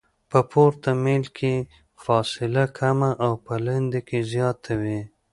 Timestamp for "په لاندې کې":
3.45-4.19